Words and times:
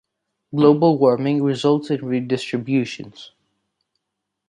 Global 0.55 0.97
warming 0.97 1.43
results 1.43 1.91
in 1.91 2.03
redistributions. 2.03 3.33